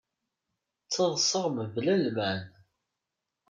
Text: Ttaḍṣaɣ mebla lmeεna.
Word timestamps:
Ttaḍṣaɣ 0.85 1.45
mebla 1.51 1.93
lmeεna. 2.03 2.59